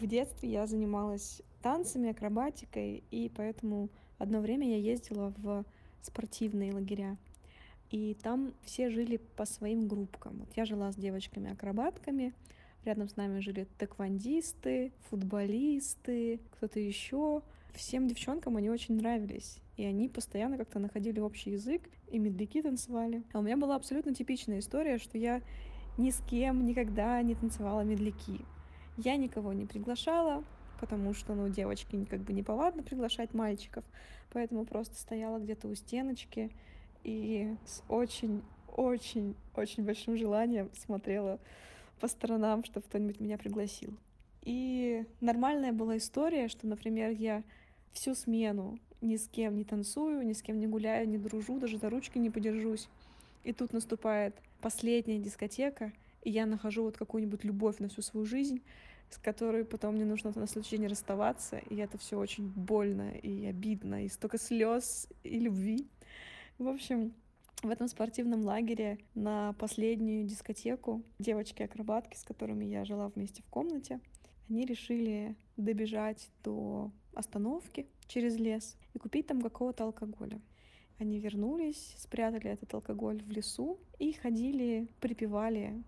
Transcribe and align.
В 0.00 0.06
детстве 0.06 0.50
я 0.50 0.66
занималась 0.68 1.42
танцами, 1.60 2.10
акробатикой, 2.10 3.02
и 3.10 3.28
поэтому 3.34 3.88
одно 4.18 4.40
время 4.40 4.68
я 4.68 4.76
ездила 4.76 5.34
в 5.38 5.64
спортивные 6.02 6.72
лагеря. 6.72 7.16
И 7.90 8.14
там 8.22 8.54
все 8.62 8.90
жили 8.90 9.16
по 9.36 9.44
своим 9.44 9.88
группкам. 9.88 10.38
Вот 10.38 10.50
я 10.56 10.66
жила 10.66 10.92
с 10.92 10.94
девочками-акробатками, 10.94 12.32
рядом 12.84 13.08
с 13.08 13.16
нами 13.16 13.40
жили 13.40 13.66
тэквондисты, 13.78 14.92
футболисты, 15.10 16.38
кто-то 16.52 16.78
еще. 16.78 17.42
Всем 17.74 18.06
девчонкам 18.06 18.56
они 18.56 18.70
очень 18.70 18.96
нравились. 18.96 19.58
И 19.76 19.84
они 19.84 20.08
постоянно 20.08 20.58
как-то 20.58 20.78
находили 20.78 21.18
общий 21.18 21.50
язык, 21.50 21.82
и 22.08 22.20
медляки 22.20 22.62
танцевали. 22.62 23.24
А 23.32 23.40
у 23.40 23.42
меня 23.42 23.56
была 23.56 23.74
абсолютно 23.74 24.14
типичная 24.14 24.60
история, 24.60 24.98
что 24.98 25.18
я 25.18 25.42
ни 25.96 26.10
с 26.10 26.22
кем 26.30 26.64
никогда 26.66 27.20
не 27.22 27.34
танцевала 27.34 27.80
медляки. 27.80 28.44
Я 28.98 29.16
никого 29.16 29.52
не 29.52 29.64
приглашала, 29.64 30.42
потому 30.80 31.14
что, 31.14 31.34
ну, 31.34 31.48
девочки 31.48 32.04
как 32.04 32.20
бы 32.20 32.32
неповадно 32.32 32.82
приглашать 32.82 33.32
мальчиков, 33.32 33.84
поэтому 34.32 34.64
просто 34.64 34.96
стояла 34.96 35.38
где-то 35.38 35.68
у 35.68 35.74
стеночки 35.76 36.50
и 37.04 37.54
с 37.64 37.82
очень-очень-очень 37.88 39.84
большим 39.84 40.16
желанием 40.16 40.68
смотрела 40.74 41.38
по 42.00 42.08
сторонам, 42.08 42.64
чтобы 42.64 42.86
кто-нибудь 42.86 43.20
меня 43.20 43.38
пригласил. 43.38 43.94
И 44.42 45.04
нормальная 45.20 45.72
была 45.72 45.98
история, 45.98 46.48
что, 46.48 46.66
например, 46.66 47.10
я 47.10 47.44
всю 47.92 48.16
смену 48.16 48.80
ни 49.00 49.16
с 49.16 49.28
кем 49.28 49.56
не 49.56 49.62
танцую, 49.62 50.26
ни 50.26 50.32
с 50.32 50.42
кем 50.42 50.58
не 50.58 50.66
гуляю, 50.66 51.08
не 51.08 51.18
дружу, 51.18 51.60
даже 51.60 51.78
за 51.78 51.88
ручки 51.88 52.18
не 52.18 52.30
подержусь. 52.30 52.88
И 53.44 53.52
тут 53.52 53.72
наступает 53.72 54.34
последняя 54.60 55.18
дискотека, 55.18 55.92
и 56.28 56.30
я 56.30 56.44
нахожу 56.44 56.82
вот 56.82 56.98
какую-нибудь 56.98 57.42
любовь 57.44 57.78
на 57.78 57.88
всю 57.88 58.02
свою 58.02 58.26
жизнь, 58.26 58.60
с 59.08 59.16
которой 59.16 59.64
потом 59.64 59.94
мне 59.94 60.04
нужно 60.04 60.30
на 60.36 60.46
следующий 60.46 60.76
день 60.76 60.88
расставаться, 60.88 61.56
и 61.56 61.76
это 61.76 61.96
все 61.96 62.18
очень 62.18 62.48
больно 62.48 63.12
и 63.12 63.46
обидно, 63.46 64.04
и 64.04 64.08
столько 64.08 64.36
слез 64.36 65.08
и 65.24 65.38
любви. 65.38 65.88
В 66.58 66.68
общем, 66.68 67.14
в 67.62 67.70
этом 67.70 67.88
спортивном 67.88 68.44
лагере 68.44 68.98
на 69.14 69.54
последнюю 69.54 70.26
дискотеку 70.26 71.02
девочки-акробатки, 71.18 72.18
с 72.18 72.24
которыми 72.24 72.66
я 72.66 72.84
жила 72.84 73.08
вместе 73.08 73.42
в 73.42 73.46
комнате, 73.46 73.98
они 74.50 74.66
решили 74.66 75.34
добежать 75.56 76.28
до 76.44 76.92
остановки 77.14 77.86
через 78.06 78.36
лес 78.36 78.76
и 78.92 78.98
купить 78.98 79.28
там 79.28 79.40
какого-то 79.40 79.84
алкоголя. 79.84 80.42
Они 80.98 81.20
вернулись, 81.20 81.94
спрятали 81.96 82.50
этот 82.50 82.74
алкоголь 82.74 83.22
в 83.22 83.30
лесу 83.30 83.78
и 83.98 84.12
ходили, 84.12 84.88
припевали 85.00 85.82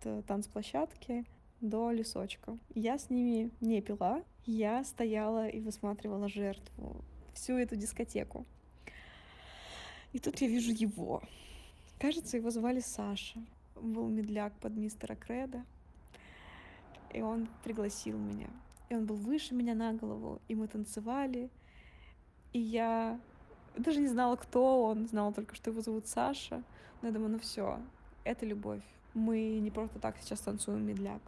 танцплощадке 0.00 1.24
до 1.60 1.90
лесочка. 1.90 2.58
Я 2.74 2.98
с 2.98 3.10
ними 3.10 3.50
не 3.60 3.80
пила, 3.80 4.22
я 4.44 4.84
стояла 4.84 5.48
и 5.48 5.60
высматривала 5.60 6.28
жертву 6.28 7.04
всю 7.34 7.54
эту 7.54 7.76
дискотеку. 7.76 8.46
И 10.12 10.18
тут 10.18 10.40
я 10.40 10.48
вижу 10.48 10.72
его. 10.72 11.22
Кажется, 11.98 12.36
его 12.36 12.50
звали 12.50 12.80
Саша. 12.80 13.42
Был 13.74 14.08
медляк 14.08 14.52
под 14.60 14.76
мистера 14.76 15.14
Креда. 15.14 15.64
И 17.12 17.20
он 17.20 17.48
пригласил 17.64 18.18
меня. 18.18 18.48
И 18.88 18.94
он 18.94 19.06
был 19.06 19.16
выше 19.16 19.54
меня 19.54 19.74
на 19.74 19.92
голову, 19.92 20.40
и 20.48 20.54
мы 20.54 20.68
танцевали. 20.68 21.50
И 22.52 22.60
я 22.60 23.20
даже 23.76 24.00
не 24.00 24.08
знала, 24.08 24.36
кто 24.36 24.84
он, 24.84 25.06
знала 25.08 25.32
только, 25.32 25.54
что 25.54 25.70
его 25.70 25.80
зовут 25.80 26.06
Саша. 26.06 26.62
Но 27.02 27.08
я 27.08 27.14
думаю, 27.14 27.32
ну 27.32 27.38
все, 27.38 27.80
это 28.26 28.44
любовь. 28.44 28.82
Мы 29.14 29.58
не 29.60 29.70
просто 29.70 29.98
так 29.98 30.16
сейчас 30.20 30.40
танцуем 30.40 30.84
медляк. 30.84 31.22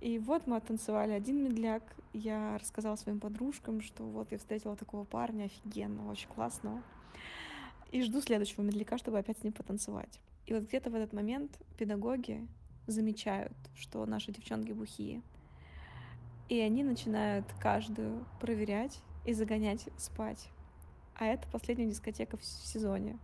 И 0.00 0.18
вот 0.18 0.46
мы 0.46 0.56
оттанцевали 0.56 1.12
один 1.12 1.44
медляк. 1.44 1.82
Я 2.12 2.58
рассказала 2.58 2.96
своим 2.96 3.20
подружкам, 3.20 3.80
что 3.80 4.04
вот 4.04 4.32
я 4.32 4.38
встретила 4.38 4.76
такого 4.76 5.04
парня 5.04 5.44
офигенного, 5.44 6.10
очень 6.10 6.28
классного. 6.28 6.82
И 7.92 8.02
жду 8.02 8.20
следующего 8.20 8.62
медляка, 8.62 8.98
чтобы 8.98 9.18
опять 9.18 9.38
с 9.38 9.44
ним 9.44 9.52
потанцевать. 9.52 10.20
И 10.46 10.54
вот 10.54 10.64
где-то 10.64 10.90
в 10.90 10.94
этот 10.94 11.12
момент 11.12 11.58
педагоги 11.78 12.46
замечают, 12.86 13.56
что 13.74 14.04
наши 14.06 14.32
девчонки 14.32 14.72
бухие. 14.72 15.22
И 16.48 16.60
они 16.60 16.84
начинают 16.84 17.46
каждую 17.60 18.24
проверять 18.40 19.00
и 19.24 19.32
загонять 19.32 19.88
спать. 19.96 20.48
А 21.14 21.26
это 21.26 21.48
последняя 21.48 21.86
дискотека 21.86 22.36
в 22.36 22.44
сезоне. 22.44 23.18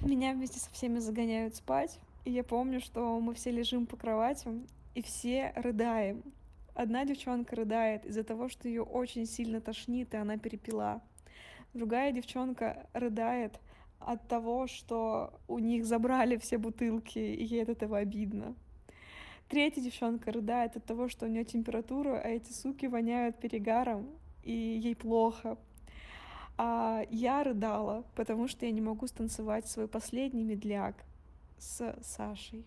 Меня 0.00 0.32
вместе 0.32 0.60
со 0.60 0.70
всеми 0.70 1.00
загоняют 1.00 1.56
спать. 1.56 1.98
И 2.24 2.30
я 2.30 2.44
помню, 2.44 2.80
что 2.80 3.18
мы 3.18 3.34
все 3.34 3.50
лежим 3.50 3.86
по 3.86 3.96
кроватям 3.96 4.66
и 4.94 5.02
все 5.02 5.52
рыдаем. 5.56 6.22
Одна 6.74 7.04
девчонка 7.04 7.56
рыдает 7.56 8.06
из-за 8.06 8.22
того, 8.22 8.48
что 8.48 8.68
ее 8.68 8.82
очень 8.82 9.26
сильно 9.26 9.60
тошнит, 9.60 10.14
и 10.14 10.16
она 10.16 10.38
перепила. 10.38 11.02
Другая 11.74 12.12
девчонка 12.12 12.86
рыдает 12.92 13.58
от 13.98 14.28
того, 14.28 14.68
что 14.68 15.34
у 15.48 15.58
них 15.58 15.84
забрали 15.84 16.36
все 16.36 16.58
бутылки, 16.58 17.18
и 17.18 17.44
ей 17.44 17.64
от 17.64 17.68
этого 17.70 17.98
обидно. 17.98 18.54
Третья 19.48 19.80
девчонка 19.80 20.30
рыдает 20.30 20.76
от 20.76 20.84
того, 20.84 21.08
что 21.08 21.26
у 21.26 21.28
нее 21.28 21.44
температура, 21.44 22.20
а 22.20 22.28
эти 22.28 22.52
суки 22.52 22.86
воняют 22.86 23.40
перегаром, 23.40 24.06
и 24.44 24.52
ей 24.52 24.94
плохо. 24.94 25.58
А 26.60 27.04
я 27.10 27.44
рыдала, 27.44 28.04
потому 28.16 28.48
что 28.48 28.66
я 28.66 28.72
не 28.72 28.80
могу 28.80 29.06
станцевать 29.06 29.68
свой 29.68 29.86
последний 29.86 30.42
медляк 30.42 30.96
с 31.56 31.96
Сашей. 32.02 32.66